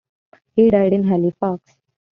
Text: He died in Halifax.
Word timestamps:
He 0.55 0.71
died 0.71 0.93
in 0.93 1.03
Halifax. 1.03 1.77